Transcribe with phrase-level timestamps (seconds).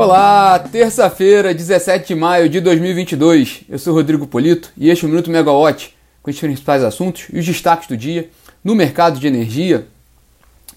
[0.00, 3.62] Olá, terça-feira, 17 de maio de 2022.
[3.68, 5.92] Eu sou Rodrigo Polito e este é o Minuto Megawatt
[6.22, 8.30] com os principais assuntos e os destaques do dia
[8.62, 9.88] no mercado de energia.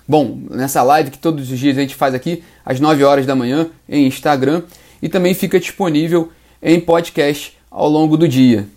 [0.07, 3.35] Bom, nessa live que todos os dias a gente faz aqui às 9 horas da
[3.35, 4.63] manhã em Instagram
[5.03, 8.67] e também fica disponível em podcast ao longo do dia.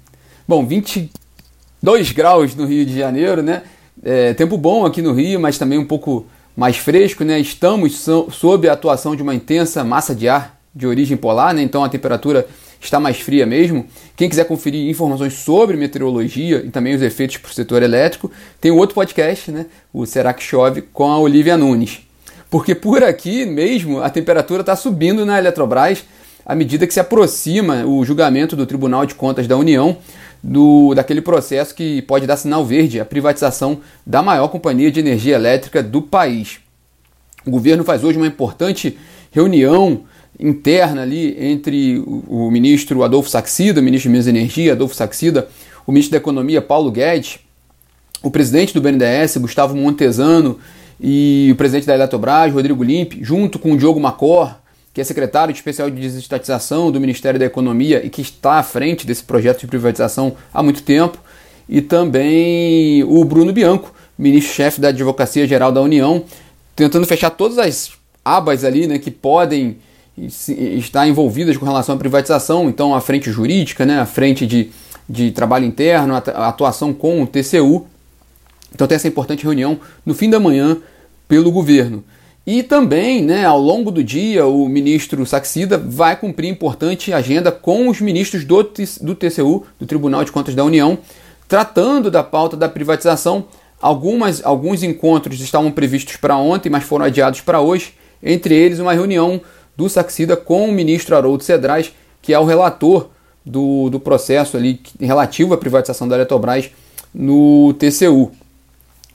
[0.47, 3.63] Bom, 22 graus no Rio de Janeiro, né?
[4.03, 6.27] É, tempo bom aqui no Rio, mas também um pouco
[6.57, 7.39] mais fresco, né?
[7.41, 11.63] Estamos so sob a atuação de uma intensa massa de ar de origem polar, né?
[11.63, 12.47] Então a temperatura
[12.81, 13.87] está mais fria mesmo.
[14.17, 18.71] Quem quiser conferir informações sobre meteorologia e também os efeitos para o setor elétrico, tem
[18.71, 19.67] outro podcast, né?
[19.93, 22.01] O Será que Chove com a Olivia Nunes.
[22.51, 26.05] Porque por aqui mesmo a temperatura está subindo na Eletrobras
[26.45, 29.97] à medida que se aproxima o julgamento do Tribunal de Contas da União
[30.43, 35.37] do, daquele processo que pode dar sinal verde à privatização da maior companhia de energia
[35.37, 36.59] elétrica do país.
[37.47, 38.99] O governo faz hoje uma importante
[39.31, 40.03] reunião
[40.39, 44.95] interna ali entre o, o ministro Adolfo Saxida, o ministro de Minas e Energia, Adolfo
[44.95, 45.49] Saxida,
[45.87, 47.39] o ministro da Economia, Paulo Guedes,
[48.23, 50.59] o presidente do BNDES, Gustavo Montesano,
[51.01, 54.55] e o presidente da Eletrobras, Rodrigo Limpe, junto com o Diogo Macor,
[54.95, 58.63] que é secretário de especial de desestatização do Ministério da Economia e que está à
[58.63, 61.19] frente desse projeto de privatização há muito tempo,
[61.69, 66.25] e também o Bruno Bianco, ministro-chefe da Advocacia Geral da União,
[66.77, 67.93] tentando fechar todas as
[68.25, 69.79] abas ali né, que podem
[70.17, 74.71] estar envolvidas com relação à privatização, então a frente jurídica, né, a frente de,
[75.09, 77.87] de trabalho interno, a atuação com o TCU.
[78.73, 80.79] Então tem essa importante reunião no fim da manhã
[81.27, 82.05] pelo governo.
[82.47, 87.89] E também, né, ao longo do dia, o ministro Saxida vai cumprir importante agenda com
[87.89, 88.63] os ministros do,
[89.01, 90.99] do TCU, do Tribunal de Contas da União,
[91.49, 93.47] tratando da pauta da privatização.
[93.81, 97.95] Algumas, alguns encontros estavam previstos para ontem, mas foram adiados para hoje.
[98.23, 99.41] Entre eles, uma reunião
[99.75, 103.09] do Saxida com o ministro Haroldo Cedrais, que é o relator
[103.45, 106.71] do, do processo ali relativo à privatização da Eletrobras
[107.13, 108.33] no TCU.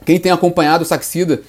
[0.05, 1.41] Quem tem acompanhado o Saxida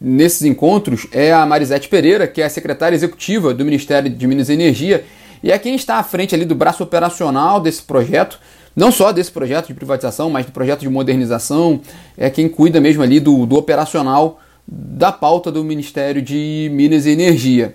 [0.00, 4.48] nesses encontros é a Marisete Pereira, que é a secretária executiva do Ministério de Minas
[4.48, 5.04] e Energia
[5.42, 8.38] e é quem está à frente ali do braço operacional desse projeto,
[8.74, 11.80] não só desse projeto de privatização, mas do projeto de modernização,
[12.16, 17.10] é quem cuida mesmo ali do, do operacional da pauta do Ministério de Minas e
[17.10, 17.74] Energia.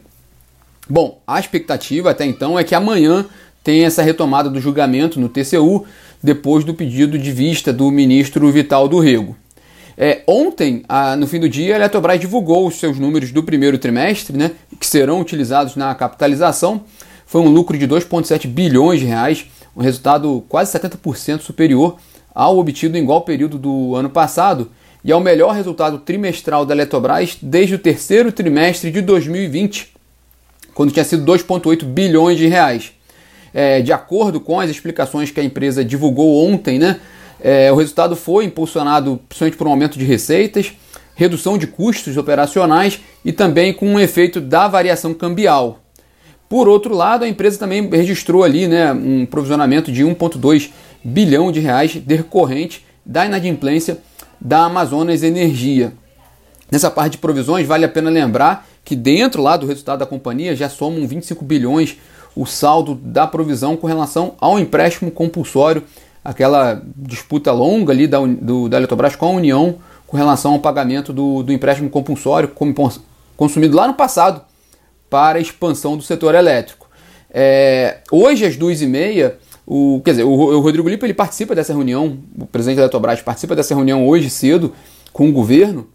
[0.90, 3.26] Bom, a expectativa até então é que amanhã
[3.64, 5.86] tenha essa retomada do julgamento no TCU,
[6.22, 9.36] depois do pedido de vista do ministro Vital do Rego.
[9.98, 13.78] É, ontem, a, no fim do dia, a Eletrobras divulgou os seus números do primeiro
[13.78, 16.84] trimestre, né, que serão utilizados na capitalização.
[17.26, 19.46] Foi um lucro de 2,7 bilhões de reais,
[19.76, 21.98] um resultado quase 70% superior
[22.34, 24.72] ao obtido em igual período do ano passado
[25.04, 29.92] e é o melhor resultado trimestral da Eletrobras desde o terceiro trimestre de 2020,
[30.74, 32.94] quando tinha sido 2,8 bilhões de reais.
[33.54, 37.00] É, de acordo com as explicações que a empresa divulgou ontem, né,
[37.44, 40.72] é, o resultado foi impulsionado principalmente por um aumento de receitas,
[41.14, 45.80] redução de custos operacionais e também com um efeito da variação cambial.
[46.48, 50.70] Por outro lado, a empresa também registrou ali né, um provisionamento de 1,2
[51.04, 53.98] bilhão de reais decorrente da inadimplência
[54.40, 55.94] da Amazonas Energia.
[56.72, 60.56] Nessa parte de provisões, vale a pena lembrar que dentro lá do resultado da companhia
[60.56, 61.98] já somam 25 bilhões
[62.36, 65.84] o saldo da provisão com relação ao empréstimo compulsório
[66.24, 69.76] aquela disputa longa ali da, do, da Eletrobras com a União
[70.08, 72.52] com relação ao pagamento do, do empréstimo compulsório
[73.36, 74.42] consumido lá no passado
[75.10, 76.88] para a expansão do setor elétrico.
[77.34, 81.56] É, hoje, às duas e meia, o, quer dizer, o, o Rodrigo Lipa ele participa
[81.56, 84.74] dessa reunião, o presidente da Eletrobras participa dessa reunião hoje cedo
[85.12, 85.88] com o governo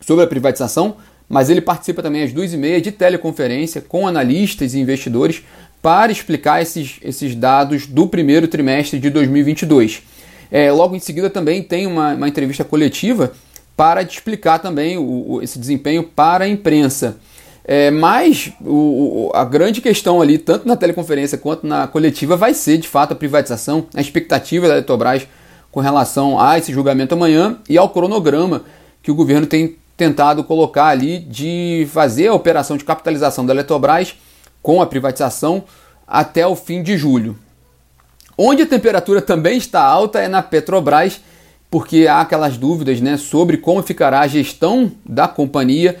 [0.00, 0.96] sobre a privatização,
[1.28, 5.42] mas ele participa também às duas e meia de teleconferência com analistas e investidores
[5.82, 10.02] para explicar esses, esses dados do primeiro trimestre de 2022.
[10.50, 13.32] É, logo em seguida também tem uma, uma entrevista coletiva
[13.76, 17.16] para explicar também o, o, esse desempenho para a imprensa.
[17.64, 22.78] É, mas o, a grande questão ali, tanto na teleconferência quanto na coletiva, vai ser
[22.78, 25.26] de fato a privatização, a expectativa da Eletrobras
[25.70, 28.64] com relação a esse julgamento amanhã e ao cronograma
[29.02, 34.16] que o governo tem tentado colocar ali de fazer a operação de capitalização da Eletrobras
[34.62, 35.64] com a privatização
[36.06, 37.36] até o fim de julho.
[38.36, 41.20] Onde a temperatura também está alta é na Petrobras,
[41.70, 45.98] porque há aquelas dúvidas né, sobre como ficará a gestão da companhia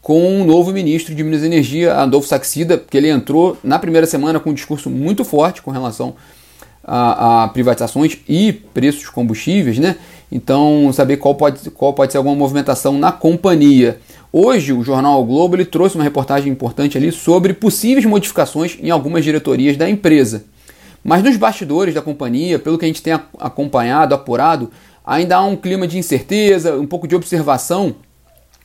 [0.00, 4.06] com o novo ministro de Minas e Energia, Adolfo Saxida, que ele entrou na primeira
[4.06, 6.14] semana com um discurso muito forte com relação
[6.84, 9.96] a, a privatizações e preços de combustíveis, né?
[10.30, 13.98] Então, saber qual pode, qual pode ser alguma movimentação na companhia.
[14.30, 18.90] Hoje, o jornal o Globo ele trouxe uma reportagem importante ali sobre possíveis modificações em
[18.90, 20.44] algumas diretorias da empresa.
[21.02, 24.70] Mas nos bastidores da companhia, pelo que a gente tem acompanhado, apurado,
[25.04, 27.96] ainda há um clima de incerteza, um pouco de observação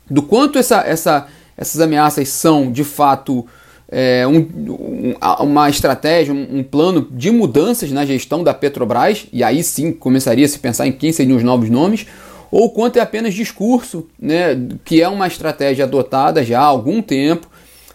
[0.10, 3.48] do quanto essa, essa, essas ameaças são de fato
[3.96, 9.44] é, um, um, uma estratégia, um, um, plano de mudanças na gestão da Petrobras, e
[9.44, 12.08] aí sim começaria a se pensar em quem seriam os novos nomes,
[12.50, 17.48] ou quanto é apenas discurso, né, que é uma estratégia adotada já há algum tempo,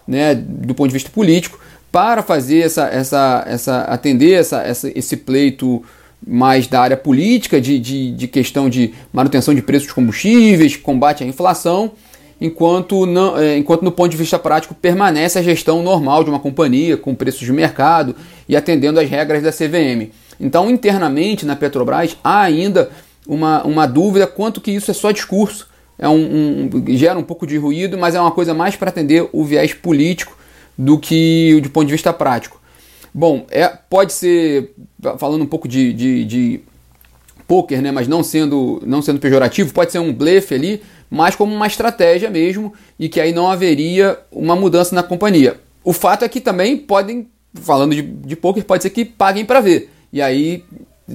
[0.07, 1.59] né, do ponto de vista político,
[1.91, 5.83] para fazer essa, essa, essa atender essa, essa, esse pleito
[6.25, 11.25] mais da área política, de, de, de questão de manutenção de preços de combustíveis, combate
[11.25, 11.91] à inflação,
[12.39, 16.39] enquanto, não, é, enquanto no ponto de vista prático permanece a gestão normal de uma
[16.39, 18.15] companhia, com preços de mercado
[18.47, 20.11] e atendendo às regras da CVM.
[20.39, 22.89] Então, internamente na Petrobras há ainda
[23.27, 27.45] uma, uma dúvida quanto que isso é só discurso, é um, um gera um pouco
[27.45, 30.37] de ruído, mas é uma coisa mais para atender o viés político
[30.77, 32.59] do que do ponto de vista prático.
[33.13, 34.71] Bom, é, pode ser,
[35.17, 36.61] falando um pouco de, de, de
[37.45, 41.53] poker, né, mas não sendo, não sendo pejorativo, pode ser um blefe ali, mas como
[41.53, 45.59] uma estratégia mesmo, e que aí não haveria uma mudança na companhia.
[45.83, 49.59] O fato é que também podem, falando de, de poker, pode ser que paguem para
[49.59, 50.63] ver, e aí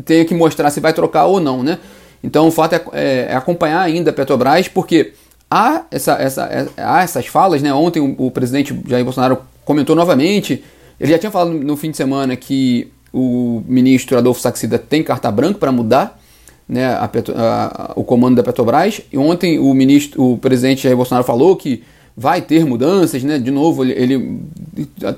[0.04, 1.78] tenha que mostrar se vai trocar ou não, né?
[2.22, 5.12] Então o fato é, é, é acompanhar ainda a Petrobras, porque
[5.50, 7.72] há, essa, essa, é, há essas falas, né?
[7.72, 10.64] Ontem o, o presidente Jair Bolsonaro comentou novamente,
[10.98, 15.30] ele já tinha falado no fim de semana que o ministro Adolfo Saxida tem carta
[15.30, 16.20] branca para mudar
[16.68, 19.00] né, a Petro, a, o comando da Petrobras.
[19.12, 21.82] E ontem o ministro, o presidente Jair Bolsonaro falou que
[22.16, 23.38] vai ter mudanças, né?
[23.38, 24.40] De novo, ele, ele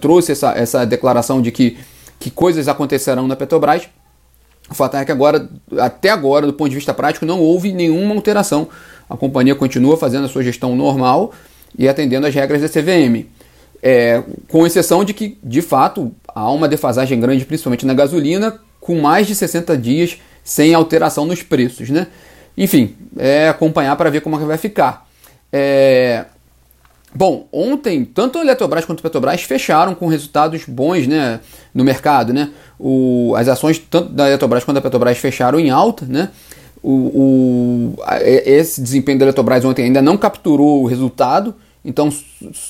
[0.00, 1.76] trouxe essa, essa declaração de que,
[2.19, 3.88] que coisas acontecerão na Petrobras.
[4.69, 5.48] O fato é que agora,
[5.78, 8.69] até agora, do ponto de vista prático, não houve nenhuma alteração.
[9.08, 11.32] A companhia continua fazendo a sua gestão normal
[11.78, 13.26] e atendendo às regras da CVM.
[13.82, 19.00] É, com exceção de que, de fato, há uma defasagem grande, principalmente na gasolina, com
[19.00, 22.06] mais de 60 dias sem alteração nos preços, né?
[22.56, 25.06] Enfim, é acompanhar para ver como é que vai ficar.
[25.52, 26.25] É...
[27.12, 31.40] Bom, ontem tanto a Eletrobras quanto a Petrobras fecharam com resultados bons né,
[31.75, 32.32] no mercado.
[32.32, 32.50] Né?
[32.78, 36.06] O, as ações tanto da Eletrobras quanto da Petrobras fecharam em alta.
[36.06, 36.31] Né?
[36.81, 41.54] O, o, esse desempenho da Eletrobras ontem ainda não capturou o resultado
[41.84, 42.08] então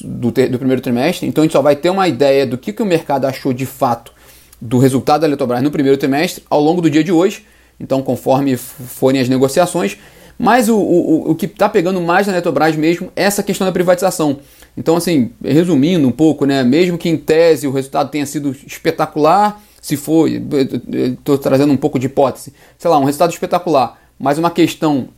[0.00, 1.29] do, ter, do primeiro trimestre.
[1.29, 3.67] Então a gente só vai ter uma ideia do que, que o mercado achou de
[3.67, 4.12] fato
[4.61, 7.44] do resultado da Eletrobras no primeiro trimestre ao longo do dia de hoje
[7.78, 9.96] então conforme forem as negociações.
[10.38, 13.73] Mas o, o, o que está pegando mais na Eletrobras mesmo é essa questão da
[13.73, 14.38] privatização.
[14.76, 19.62] Então, assim, resumindo um pouco, né, mesmo que em tese o resultado tenha sido espetacular,
[19.81, 24.50] se for, estou trazendo um pouco de hipótese, sei lá, um resultado espetacular, mas uma
[24.50, 25.08] questão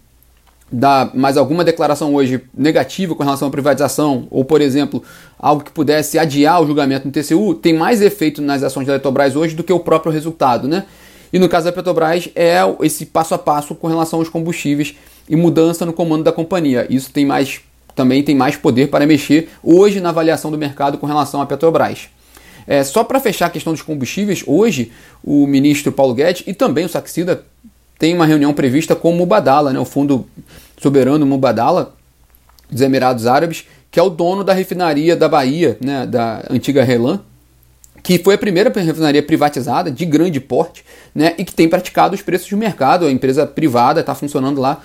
[0.70, 5.02] da mais alguma declaração hoje negativa com relação à privatização, ou por exemplo,
[5.38, 9.34] algo que pudesse adiar o julgamento no TCU, tem mais efeito nas ações da Eletrobras
[9.34, 10.84] hoje do que o próprio resultado, né?
[11.32, 14.94] E no caso da Petrobras é esse passo a passo com relação aos combustíveis
[15.28, 16.86] e mudança no comando da companhia.
[16.88, 17.60] Isso tem mais
[17.94, 22.08] também tem mais poder para mexer hoje na avaliação do mercado com relação à Petrobras.
[22.64, 24.92] É, só para fechar a questão dos combustíveis, hoje
[25.24, 27.42] o ministro Paulo Guedes e também o Saxida
[27.98, 30.26] tem uma reunião prevista com o Mubadala, né, o fundo
[30.80, 31.94] soberano Mubadala
[32.70, 37.20] dos Emirados Árabes, que é o dono da refinaria da Bahia, né, da antiga Relan,
[38.08, 40.82] que foi a primeira refinaria privatizada de grande porte,
[41.14, 43.04] né, e que tem praticado os preços de mercado.
[43.04, 44.80] A empresa privada está funcionando lá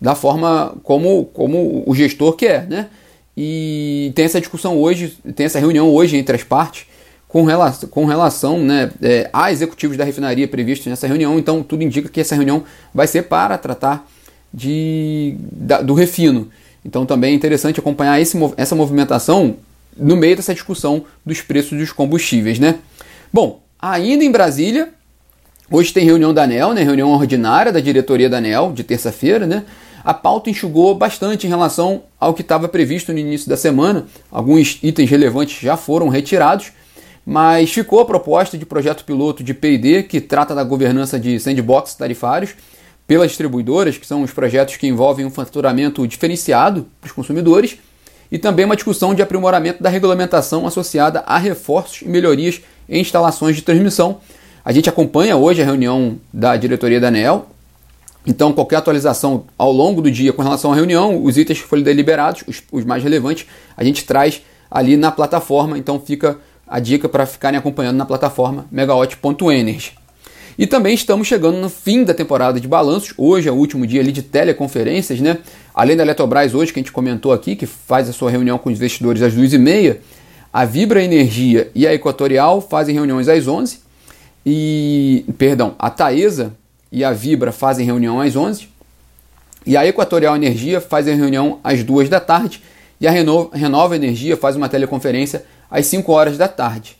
[0.00, 2.88] da forma como, como o gestor quer, né?
[3.36, 6.86] E tem essa discussão hoje, tem essa reunião hoje entre as partes
[7.28, 11.38] com relação, com relação né, é, a executivos da refinaria previstos nessa reunião.
[11.38, 14.04] Então tudo indica que essa reunião vai ser para tratar
[14.52, 16.50] de, da, do refino.
[16.84, 19.58] Então também é interessante acompanhar esse, essa movimentação
[19.96, 22.76] no meio dessa discussão dos preços dos combustíveis, né?
[23.32, 24.90] Bom, ainda em Brasília,
[25.70, 26.82] hoje tem reunião da ANEL, né?
[26.82, 29.64] Reunião ordinária da diretoria da ANEL, de terça-feira, né?
[30.04, 34.06] A pauta enxugou bastante em relação ao que estava previsto no início da semana.
[34.30, 36.72] Alguns itens relevantes já foram retirados,
[37.24, 41.94] mas ficou a proposta de projeto piloto de P&D, que trata da governança de sandbox
[41.94, 42.54] tarifários,
[43.06, 47.78] pelas distribuidoras, que são os projetos que envolvem um faturamento diferenciado para os consumidores,
[48.30, 53.56] e também uma discussão de aprimoramento da regulamentação associada a reforços e melhorias em instalações
[53.56, 54.18] de transmissão.
[54.64, 57.48] A gente acompanha hoje a reunião da diretoria da ANEL,
[58.26, 61.82] então qualquer atualização ao longo do dia com relação à reunião, os itens que foram
[61.82, 67.08] deliberados, os, os mais relevantes, a gente traz ali na plataforma, então fica a dica
[67.08, 70.03] para ficarem acompanhando na plataforma megawatt.energy.
[70.56, 73.12] E também estamos chegando no fim da temporada de balanços.
[73.18, 75.38] Hoje é o último dia ali de teleconferências, né?
[75.74, 78.70] Além da Eletrobras hoje, que a gente comentou aqui, que faz a sua reunião com
[78.70, 79.96] os investidores às 2h30,
[80.52, 83.80] a Vibra Energia e a Equatorial fazem reuniões às 11
[84.46, 86.54] e, perdão, a Taesa
[86.92, 88.68] e a Vibra fazem reunião às 11
[89.66, 92.62] e a Equatorial Energia faz a reunião às 2 da tarde
[93.00, 96.96] e a Renova, Renova Energia faz uma teleconferência às 5 horas da tarde.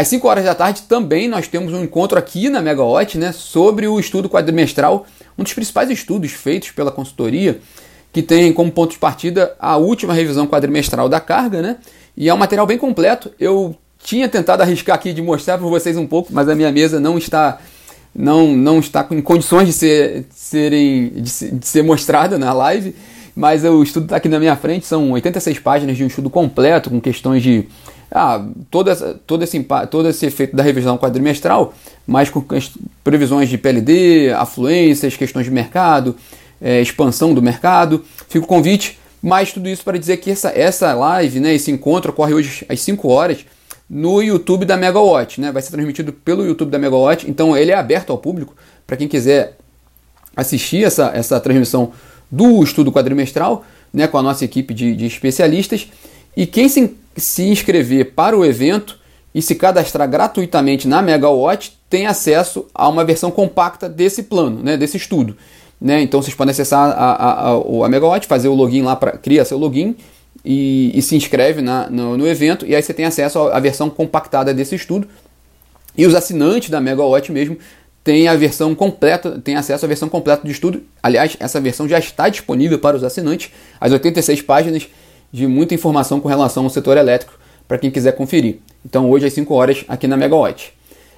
[0.00, 3.86] Às 5 horas da tarde também nós temos um encontro aqui na Megawatt né, sobre
[3.86, 5.04] o estudo quadrimestral,
[5.36, 7.60] um dos principais estudos feitos pela consultoria,
[8.10, 11.76] que tem como ponto de partida a última revisão quadrimestral da carga, né?
[12.16, 13.30] E é um material bem completo.
[13.38, 16.98] Eu tinha tentado arriscar aqui de mostrar para vocês um pouco, mas a minha mesa
[16.98, 17.60] não está
[18.14, 22.96] não, não está em condições de ser, serem, de, ser, de ser mostrada na live,
[23.36, 26.88] mas o estudo está aqui na minha frente, são 86 páginas de um estudo completo,
[26.88, 27.68] com questões de
[28.10, 31.74] ah, todo, essa, todo, esse, todo esse efeito da revisão quadrimestral,
[32.06, 32.44] mas com
[33.04, 36.16] previsões de PLD, afluências, questões de mercado,
[36.60, 38.04] é, expansão do mercado.
[38.28, 42.10] Fica o convite, mas tudo isso para dizer que essa, essa live, né, esse encontro
[42.10, 43.44] ocorre hoje às 5 horas
[43.88, 45.50] no YouTube da Megawatt, né?
[45.50, 48.54] Vai ser transmitido pelo YouTube da Megawatt, então ele é aberto ao público
[48.86, 49.56] para quem quiser
[50.36, 51.92] assistir essa, essa transmissão
[52.30, 55.88] do estudo quadrimestral, né, com a nossa equipe de, de especialistas.
[56.36, 58.98] E quem se, se inscrever para o evento
[59.34, 64.76] e se cadastrar gratuitamente na Megawatt tem acesso a uma versão compacta desse plano, né,
[64.76, 65.36] desse estudo.
[65.80, 66.02] Né?
[66.02, 69.44] Então vocês podem acessar a, a, a, a Megawatt, fazer o login lá, para criar
[69.44, 69.96] seu login
[70.44, 73.88] e, e se inscreve na, no, no, evento, e aí você tem acesso à versão
[73.88, 75.08] compactada desse estudo.
[75.96, 77.58] E os assinantes da Megawatt mesmo
[78.04, 80.82] têm a versão completa, têm acesso à versão completa do estudo.
[81.02, 83.50] Aliás, essa versão já está disponível para os assinantes,
[83.80, 84.88] as 86 páginas
[85.32, 88.58] de muita informação com relação ao setor elétrico, para quem quiser conferir.
[88.84, 90.72] Então, hoje às 5 horas aqui na Megawatt.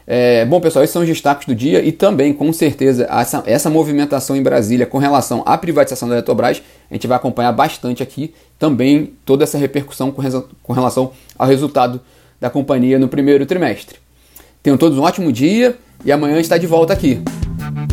[0.07, 3.71] É, bom, pessoal, esses são os destaques do dia e também, com certeza, essa, essa
[3.71, 8.35] movimentação em Brasília com relação à privatização da Eletrobras, a gente vai acompanhar bastante aqui
[8.59, 10.23] também toda essa repercussão com,
[10.63, 12.01] com relação ao resultado
[12.41, 13.99] da companhia no primeiro trimestre.
[14.63, 17.21] Tenham todos um ótimo dia e amanhã a gente está de volta aqui.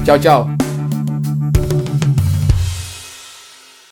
[0.04, 0.69] Tchau, tchau!